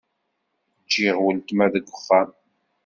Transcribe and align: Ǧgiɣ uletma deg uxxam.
Ǧgiɣ 0.85 1.17
uletma 1.27 1.65
deg 1.73 1.85
uxxam. 1.95 2.29